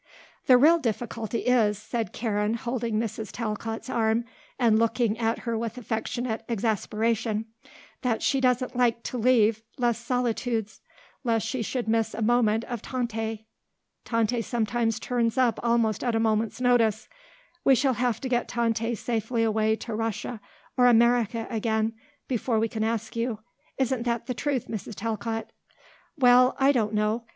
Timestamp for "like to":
8.75-9.19